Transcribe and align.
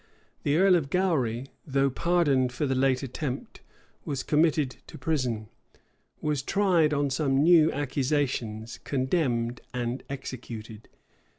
The 0.41 0.57
earl 0.57 0.73
of 0.75 0.89
Gowry, 0.89 1.51
though 1.63 1.91
pardoned 1.91 2.51
for 2.53 2.65
the 2.65 2.73
late 2.73 3.03
attempt, 3.03 3.61
was 4.03 4.23
committed 4.23 4.77
to 4.87 4.97
prison, 4.97 5.47
was 6.21 6.41
tried 6.41 6.91
on 6.91 7.11
some 7.11 7.43
new 7.43 7.71
accusations, 7.71 8.79
condemned, 8.79 9.61
and 9.75 10.01
executed. 10.09 10.89